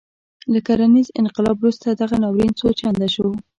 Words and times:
له 0.51 0.59
کرنیز 0.67 1.07
انقلاب 1.21 1.55
وروسته 1.59 1.87
دغه 2.01 2.15
ناورین 2.23 2.51
څو 2.59 2.67
چنده 2.79 3.07
شو. 3.13 3.27